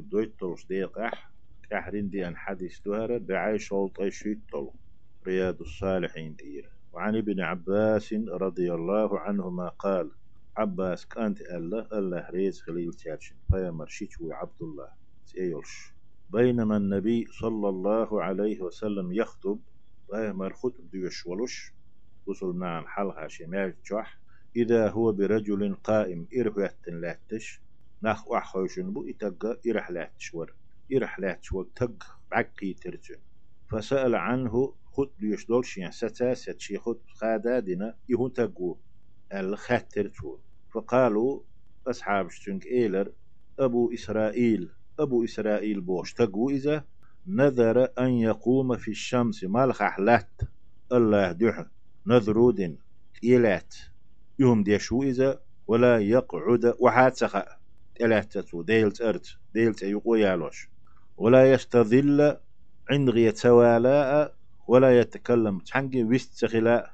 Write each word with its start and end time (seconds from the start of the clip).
دويت 0.00 0.40
طلش 0.40 0.66
ديقح 0.66 1.30
كحرين 1.70 2.08
دي 2.08 2.28
أن 2.28 2.36
حديث 2.36 2.80
دهرة 2.86 3.18
بعي 3.18 3.58
شوط 3.58 4.02
شيت 4.08 4.38
طلو 4.52 4.74
رياض 5.26 5.60
الصالحين 5.60 6.34
دير. 6.34 6.70
وعن 6.92 7.16
ابن 7.16 7.40
عباس 7.40 8.12
رضي 8.28 8.74
الله 8.74 9.18
عنهما 9.18 9.68
قال 9.68 10.10
عباس 10.56 11.06
كانت 11.06 11.40
الله 11.40 11.88
الله 11.92 12.30
ريز 12.30 12.60
خليل 12.60 12.92
تياتشن 12.92 13.36
فيا 13.50 13.70
مرشيش 13.70 14.18
عبد 14.30 14.62
الله 14.62 14.88
سيولش 15.24 15.92
بينما 16.30 16.76
النبي 16.76 17.26
صلى 17.40 17.68
الله 17.68 18.22
عليه 18.22 18.60
وسلم 18.60 19.12
يخطب 19.12 19.58
فيا 20.10 20.32
مرخط 20.32 20.74
ديوش 20.92 21.26
ولش 21.26 21.72
وصل 22.26 22.56
مع 22.56 22.86
حلقة 22.86 23.26
شمال 23.26 23.74
جح 23.90 24.18
إذا 24.56 24.88
هو 24.90 25.12
برجل 25.12 25.74
قائم 25.74 26.26
إرهوات 26.38 26.78
لاتش 26.88 27.60
ناخ 28.04 28.28
وحوشن 28.28 28.92
بو 28.92 29.08
إتقى 29.08 29.60
إرح 29.70 29.90
لاتش 29.90 30.34
ور 30.34 30.54
إرح 30.96 31.20
لاتش 31.20 31.52
ور 31.52 31.68
تق 31.76 32.18
عقي 32.32 32.72
ترجن. 32.72 33.20
فسأل 33.70 34.14
عنه 34.14 34.74
خد 34.92 35.08
دولش 35.48 35.78
يعني 35.78 35.92
ستا 35.92 36.34
ستشي 36.34 36.78
خد 36.78 36.98
خادادنا 37.14 37.96
يهون 38.08 38.32
تقو 38.32 38.76
الخاتر 39.32 40.08
تو. 40.08 40.38
فقالوا 40.72 41.40
أصحاب 41.86 42.30
شتنك 42.30 42.66
إيلر 42.66 43.12
أبو 43.58 43.92
إسرائيل 43.92 44.70
أبو 44.98 45.24
إسرائيل 45.24 45.80
بوش 45.80 46.14
تقو 46.14 46.50
إذا 46.50 46.84
نذر 47.26 47.88
أن 47.98 48.10
يقوم 48.10 48.76
في 48.76 48.90
الشمس 48.90 49.44
مالخ 49.44 49.82
أحلات. 49.82 50.40
الله 50.92 51.32
دح 51.32 51.66
نذرود 52.06 52.78
إيلات. 53.24 53.74
يوم 54.38 54.62
ديشو 54.62 55.02
إذا 55.02 55.40
ولا 55.66 55.98
يقعد 55.98 56.74
وحات 56.80 57.16
سخا 57.16 57.63
تلاتتو 57.94 58.62
ديلت 58.62 59.00
أرت 59.00 59.26
ديلت 59.54 59.82
أيقو 59.82 60.14
يالوش 60.14 60.70
ولا 61.16 61.52
يستظل 61.52 62.36
عند 62.90 63.10
غية 63.10 63.30
سوالاء 63.34 64.34
ولا 64.68 65.00
يتكلم 65.00 65.58
تحنجي 65.58 66.04
ويست 66.04 66.32
سخلاء 66.34 66.90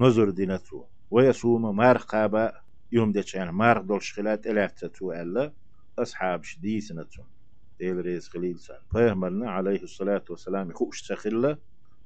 نظر 0.00 0.30
دينتو. 0.30 0.84
ويصوم 1.10 1.76
مارقابا 1.76 2.52
يوم 2.92 3.12
ديش 3.12 3.34
يعني 3.34 3.52
مارق 3.52 3.80
دولش 3.82 4.12
خلات 4.12 4.44
تلاتتو 4.44 5.12
ألا 5.12 5.52
أصحاب 5.98 6.44
شديسنتو 6.44 7.22
ديل 7.80 7.96
ريز 7.96 8.28
خليل 8.28 8.58
سان. 8.58 8.76
فيهمرنا 8.92 9.50
عليه 9.50 9.82
الصلاة 9.82 10.24
والسلام 10.30 10.72
خوش 10.72 11.02
سخلة 11.08 11.58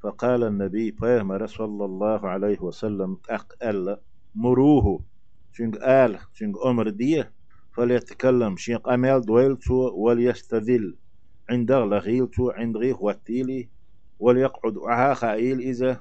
فقال 0.02 0.44
النبي 0.44 0.92
فيهمر 0.92 1.46
صلى 1.46 1.84
الله 1.84 2.28
عليه 2.28 2.60
وسلم 2.60 3.18
أق 3.30 3.52
ألا 3.62 4.00
مروه. 4.34 5.04
شنق 5.52 5.84
آل 5.88 6.18
شنق 6.34 6.66
أمر 6.66 6.88
ديه 6.88 7.37
فليتكلم 7.78 8.56
شنق 8.56 8.88
أمال 8.88 9.20
دويلتو 9.20 9.92
وليستذل 9.94 10.96
عند 11.50 11.72
لغيلتو 11.72 12.50
عند 12.50 12.76
غيخ 12.76 13.02
واتيلي 13.02 13.68
وليقعد 14.20 14.76
أها 14.76 15.14
خائل 15.14 15.60
إذا 15.60 16.00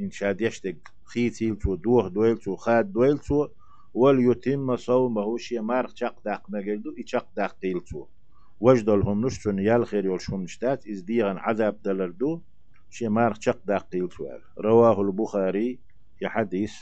إن 0.00 0.10
شاد 0.10 0.40
يشتق. 0.40 0.76
خيتيلتو 1.04 1.74
دوه 1.74 2.08
دويلتو 2.08 2.56
خاد 2.56 2.92
دويلتو 2.92 3.48
وليتم 3.94 4.76
صومه 4.76 5.38
شي 5.38 5.58
مارق 5.60 5.96
شق 5.96 6.16
داق 6.24 6.42
مجلدو 6.48 6.94
إشق 6.98 7.26
داق 7.36 7.56
قيلتو 7.62 8.06
وجدلهم 8.60 9.26
نشتون 9.26 9.58
يال 9.58 9.86
خير 9.86 10.04
يولشهم 10.04 10.42
نشتات 10.42 10.86
إز 10.86 11.00
ديغن 11.00 11.38
عذاب 11.38 11.82
دلردو 11.82 12.40
شي 12.90 13.08
مارق 13.08 13.40
شق 13.40 13.58
داق 13.66 13.88
قيلتو 13.92 14.24
رواه 14.58 15.00
البخاري 15.00 15.78
يحديث 16.22 16.74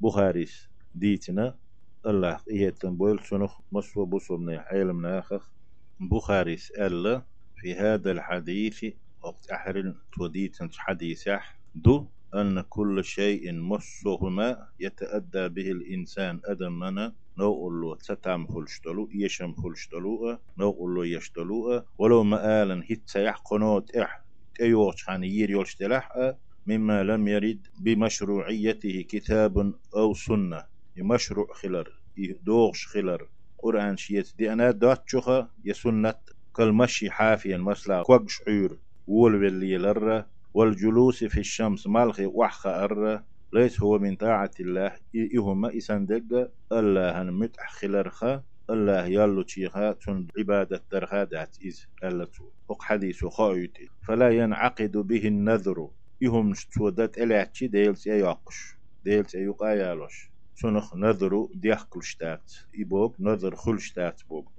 بخاريس 0.00 0.68
ديتنا. 0.94 1.63
الله 2.06 2.40
إيهتن 2.50 2.96
بويل 2.96 3.18
سنخ 3.24 3.60
مصر 3.72 4.04
بصرنا 4.04 4.62
حيلم 4.62 5.02
ناخخ 5.06 5.52
بخاريس 6.00 6.70
ألا 6.70 7.22
في 7.56 7.74
هذا 7.74 8.10
الحديث 8.10 8.84
وقت 9.22 9.50
أحرن 9.50 9.94
توديتن 10.12 10.68
حديثح 10.76 11.60
دو 11.74 12.06
أن 12.34 12.60
كل 12.60 13.04
شيء 13.04 13.52
مصهما 13.52 14.68
يتأدى 14.80 15.48
به 15.48 15.70
الإنسان 15.70 16.40
أدمنا 16.44 17.14
نوقل 17.38 17.80
له 17.80 17.96
تتام 17.96 18.46
خلشتلو 18.46 19.08
يشم 19.14 19.54
خلشتلو 19.54 20.38
نوقل 20.58 20.94
له 20.94 21.06
يشتلو 21.06 21.82
ولو 21.98 22.24
مآلا 22.24 22.84
هيت 22.90 23.02
سيح 23.06 23.36
قنوت 23.36 23.96
إح 23.96 24.24
تيوش 24.54 25.08
عن 25.08 25.24
يلشتلح 25.24 26.12
مما 26.66 27.02
لم 27.02 27.28
يرد 27.28 27.66
بمشروعيته 27.80 29.02
كتاب 29.08 29.74
أو 29.96 30.14
سنة. 30.14 30.73
مشروع 31.02 31.52
خلر 31.54 31.88
دوغش 32.42 32.86
خلر 32.86 33.28
قرآن 33.58 33.96
شيت. 33.96 34.34
دي 34.38 34.52
أنا 34.52 34.70
دوت 34.70 35.02
شوخة 35.06 35.50
يسنة 35.64 36.14
كالمشي 36.56 37.10
حافيا 37.10 37.56
مسلا 37.56 38.02
كوغش 38.02 38.42
عير. 38.48 38.78
وول 39.06 39.40
باللي 39.40 39.78
لرة 39.78 40.26
والجلوس 40.54 41.24
في 41.24 41.40
الشمس 41.40 41.86
مالخي 41.86 42.26
وحخ 42.26 42.66
أر. 42.66 43.22
ليس 43.52 43.82
هو 43.82 43.98
من 43.98 44.16
طاعة 44.16 44.50
الله 44.60 44.92
إهما 45.36 45.76
إسندق 45.76 46.50
الله 46.72 47.22
متح 47.22 47.72
خلرخا 47.72 48.42
الله 48.70 49.06
يلو 49.06 49.42
تشيخا 49.42 49.92
تند 49.92 50.30
عبادة 50.38 50.84
درخادات 50.92 51.56
إز 51.66 51.86
ألتو 52.04 52.50
فق 52.68 52.82
حديث 52.82 53.24
خايتي 53.24 53.88
فلا 54.08 54.30
ينعقد 54.30 54.96
به 54.96 55.28
النذر. 55.28 55.88
يهم 56.20 56.54
شتودت 56.54 57.18
إلاتشي 57.18 57.66
ديلس 57.66 58.06
يقش 58.06 58.76
ديلس 59.04 59.34
يقايالوش. 59.34 60.33
سنخ 60.54 60.94
نذر 60.96 61.48
ديحكلشتات 61.54 62.52
إبوك 62.80 63.16
نذر 63.20 63.54
خلشتات 63.56 64.20
بوك. 64.28 64.52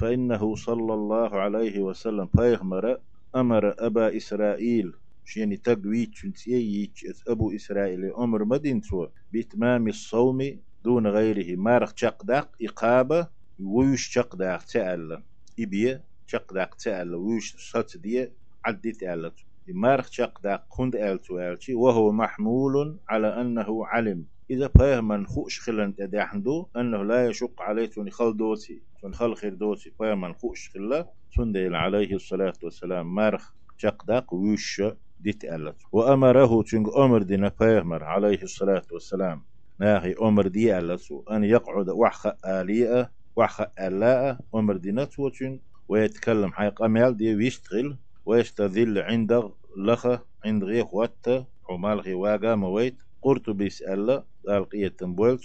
فإنه 0.00 0.54
صلى 0.54 0.94
الله 0.94 1.40
عليه 1.40 1.80
وسلم 1.80 2.28
بيغمر 2.34 2.96
أمر 3.36 3.74
أبا 3.86 4.16
إسرائيل 4.16 4.92
شيني 5.24 5.56
تقويت 5.56 6.10
شنتييك 6.14 6.92
أبو 7.28 7.52
إسرائيل 7.54 8.14
أمر 8.14 8.44
مدينتو 8.44 9.06
بإتمام 9.32 9.88
الصوم 9.88 10.60
دون 10.84 11.06
غيره. 11.06 11.56
مارق 11.56 11.92
شقداق 11.98 12.50
إقابة 12.62 13.28
ويش 13.58 14.06
شقداق 14.08 14.62
تألا 14.64 15.22
إبية 15.60 16.04
شقداق 16.26 16.74
تألا 16.74 17.16
ويش 17.16 17.56
صت 17.70 17.96
دي 17.96 18.32
عدت 18.64 19.02
ألت 19.02 19.34
مارق 19.68 20.06
شقداق 20.12 20.66
كند 20.68 20.96
ألتو 20.96 21.38
ألتي 21.38 21.74
وهو 21.74 22.12
محمول 22.12 22.98
على 23.08 23.40
أنه 23.40 23.86
علم. 23.86 24.26
إذا 24.52 24.68
فهم 24.68 25.26
خوش 25.26 25.60
خلن 25.60 25.94
تدحندو 25.94 26.66
أنه 26.76 27.02
لا 27.04 27.26
يشق 27.26 27.62
عليه 27.62 27.86
توني 27.86 28.10
خل 28.10 28.36
دوتي 28.36 28.82
توني 29.00 29.14
خل 29.14 29.34
خير 29.34 29.54
دوتي 29.54 29.90
فهم 29.98 30.32
خوش 30.32 30.70
خلا 30.74 31.06
تندل 31.36 31.74
عليه 31.74 32.14
الصلاة 32.14 32.52
والسلام 32.62 33.14
مارخ 33.14 33.52
شقداق 33.78 34.34
ويش 34.34 34.82
ديت 35.20 35.44
ألت. 35.44 35.76
وأمره 35.92 36.62
تنج 36.62 36.86
أمر 36.96 37.22
دينا 37.22 37.48
فيهمر 37.48 38.04
عليه 38.04 38.42
الصلاة 38.42 38.82
والسلام. 38.92 39.42
ناهي 39.78 40.14
أمر 40.22 40.46
دي 40.48 40.78
ألتو 40.78 41.22
أن 41.30 41.44
يقعد 41.44 41.88
وحخ 41.90 42.26
آلية 42.46 43.12
وحخ 43.36 43.60
ألاء 43.80 44.40
أمر 44.54 44.76
دينا 44.76 45.04
توتن 45.04 45.60
ويتكلم 45.88 46.52
حيق 46.52 46.82
أميال 46.82 47.16
دي 47.16 47.34
ويشتغل 47.34 47.96
ويستذل 48.26 48.98
عند 48.98 49.50
لخ 49.76 50.06
عند 50.44 50.64
غيخ 50.64 50.94
وات 50.94 51.26
حمال 51.68 52.00
غي 52.00 52.14
واقا 52.14 52.54
مويت. 52.54 53.02
قرطبي 53.22 53.70
سأل 53.70 54.22
ألقية 54.48 54.96
بويل 55.02 55.38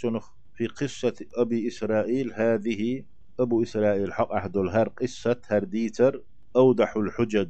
في 0.55 0.67
قصة 0.67 1.15
أبي 1.35 1.67
إسرائيل 1.67 2.33
هذه؟ 2.33 3.03
أبو 3.39 3.63
إسرائيل 3.63 4.13
حق 4.13 4.31
أحد 4.31 4.57
الهر 4.57 4.87
قصة 4.89 5.41
هرديتر 5.47 6.23
أوضح 6.55 6.97
الحجج 6.97 7.49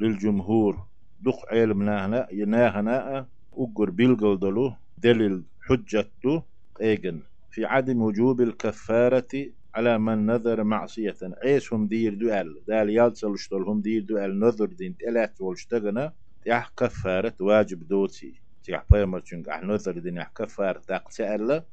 للجمهور. 0.00 0.86
دق 1.20 1.46
علم 1.50 1.82
ناهنا 1.82 2.28
يناهنا 2.32 3.26
أقر 3.52 3.90
دلو 4.34 4.72
دليل 4.98 5.42
حجته 5.60 6.42
إيجن 6.80 7.20
في 7.50 7.64
عدم 7.64 8.02
وجوب 8.02 8.40
الكفارة 8.40 9.28
على 9.74 9.98
من 9.98 10.26
نذر 10.26 10.64
معصية. 10.64 11.16
عيسهم 11.42 11.86
دير 11.86 12.14
دوال؟ 12.14 12.64
دال 12.68 12.90
يالتسل 12.90 13.54
هم 13.54 13.80
دير 13.80 14.02
دوال 14.02 14.40
نذر 14.40 14.66
دين 14.66 14.96
تلات 14.96 15.40
والشتغنا 15.40 16.12
تيح 16.44 16.72
كفارة 16.76 17.34
واجب 17.40 17.88
دوتي. 17.88 18.47
تيح 18.68 18.84
بيمر 18.90 19.20
چونك 19.20 19.48
اح 19.48 19.62
نذر 19.62 19.98
دين 19.98 20.18
اح 20.18 20.28
كفارة 20.36 20.78
تاق 20.78 21.08
تألا 21.08 21.64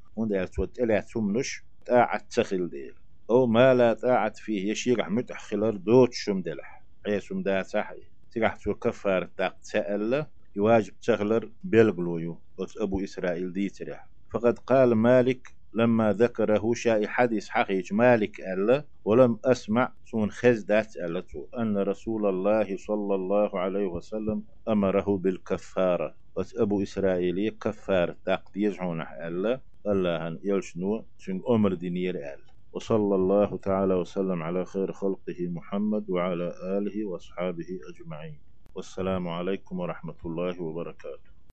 سمنش 1.01 1.65
تاعت 1.85 2.31
تخل 2.31 2.69
ديل 2.69 2.93
أو 3.29 3.47
ما 3.47 3.73
لا 3.73 3.93
طاعت 3.93 4.37
فيه 4.37 4.71
يشير 4.71 5.09
متح 5.09 5.39
خلر 5.41 5.75
دوت 5.75 6.13
شم 6.13 6.41
دلح 6.41 6.85
دا 7.31 7.63
صحي 7.63 8.03
تيح 8.31 8.55
تو 8.55 8.73
كفارة 8.73 9.31
تاق 9.37 9.57
تألا 9.71 10.27
يواجب 10.55 10.93
بلغلويو 11.63 12.41
أبو 12.81 13.03
إسرائيل 13.03 13.53
دي 13.53 13.69
تريح 13.69 14.09
فقد 14.33 14.59
قال 14.59 14.93
مالك 14.95 15.55
لما 15.73 16.13
ذكره 16.13 16.73
شاء 16.73 17.07
حديث 17.07 17.49
حقيق 17.49 17.83
مالك 17.91 18.39
ألا 18.39 18.87
ولم 19.05 19.39
أسمع 19.45 19.93
سون 20.05 20.31
خزدات 20.31 20.97
ألتو 20.97 21.47
أن 21.57 21.77
رسول 21.77 22.25
الله 22.29 22.77
صلى 22.77 23.15
الله 23.15 23.59
عليه 23.59 23.85
وسلم 23.85 24.43
أمره 24.67 25.17
بالكفارة. 25.17 26.24
بس 26.37 26.55
أبو 26.57 26.83
إسرائيل 26.83 27.49
كفار 27.49 28.15
تاق 28.25 28.51
يجعون 28.55 29.01
ألا 29.01 29.61
الله 29.87 30.39
يلشنو 30.43 31.05
شن 31.17 31.41
أمر 31.49 31.73
دينير 31.73 32.15
أل 32.15 32.39
وصلى 32.73 33.15
الله 33.15 33.57
تعالى 33.57 33.93
وسلم 33.93 34.43
على 34.43 34.65
خير 34.65 34.91
خلقه 34.91 35.47
محمد 35.47 36.09
وعلى 36.09 36.53
آله 36.77 37.05
وأصحابه 37.05 37.69
أجمعين. 37.89 38.39
والسلام 38.75 39.27
عليكم 39.27 39.79
ورحمة 39.79 40.15
الله 40.25 40.61
وبركاته. 40.61 41.34